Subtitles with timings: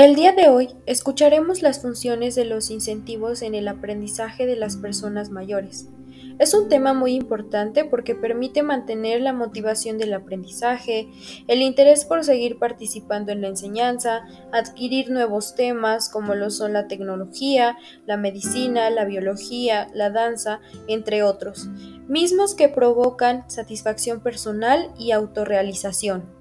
[0.00, 4.78] El día de hoy escucharemos las funciones de los incentivos en el aprendizaje de las
[4.78, 5.90] personas mayores.
[6.38, 11.10] Es un tema muy importante porque permite mantener la motivación del aprendizaje,
[11.48, 14.22] el interés por seguir participando en la enseñanza,
[14.54, 17.76] adquirir nuevos temas como lo son la tecnología,
[18.06, 21.68] la medicina, la biología, la danza, entre otros,
[22.08, 26.39] mismos que provocan satisfacción personal y autorrealización.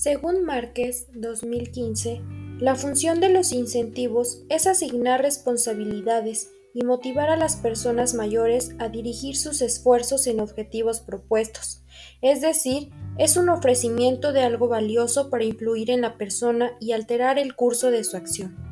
[0.00, 2.22] Según Márquez 2015,
[2.60, 8.90] la función de los incentivos es asignar responsabilidades y motivar a las personas mayores a
[8.90, 11.82] dirigir sus esfuerzos en objetivos propuestos,
[12.22, 17.36] es decir, es un ofrecimiento de algo valioso para influir en la persona y alterar
[17.36, 18.67] el curso de su acción.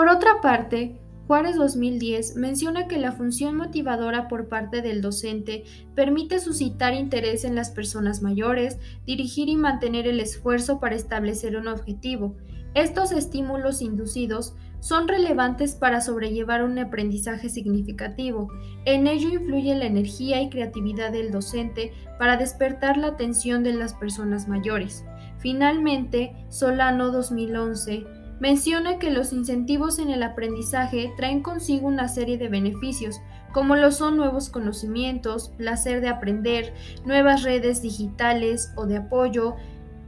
[0.00, 6.38] Por otra parte, Juárez 2010 menciona que la función motivadora por parte del docente permite
[6.38, 12.34] suscitar interés en las personas mayores, dirigir y mantener el esfuerzo para establecer un objetivo.
[12.72, 18.48] Estos estímulos inducidos son relevantes para sobrellevar un aprendizaje significativo.
[18.86, 23.92] En ello influye la energía y creatividad del docente para despertar la atención de las
[23.92, 25.04] personas mayores.
[25.40, 28.06] Finalmente, Solano 2011
[28.40, 33.20] menciona que los incentivos en el aprendizaje traen consigo una serie de beneficios,
[33.52, 36.74] como lo son nuevos conocimientos, placer de aprender,
[37.04, 39.56] nuevas redes digitales o de apoyo,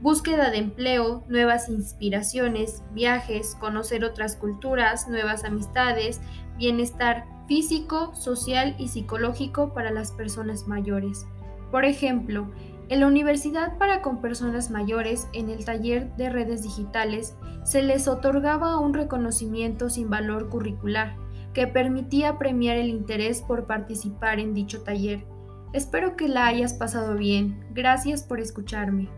[0.01, 6.19] búsqueda de empleo, nuevas inspiraciones, viajes, conocer otras culturas, nuevas amistades,
[6.57, 11.25] bienestar físico, social y psicológico para las personas mayores.
[11.71, 12.51] Por ejemplo,
[12.89, 18.07] en la Universidad para con Personas Mayores, en el taller de redes digitales, se les
[18.07, 21.15] otorgaba un reconocimiento sin valor curricular,
[21.53, 25.25] que permitía premiar el interés por participar en dicho taller.
[25.71, 27.65] Espero que la hayas pasado bien.
[27.71, 29.09] Gracias por escucharme.